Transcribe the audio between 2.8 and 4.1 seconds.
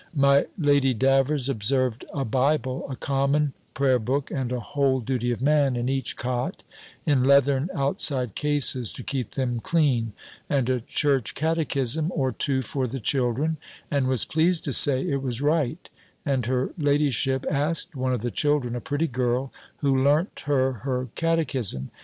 a Common Prayer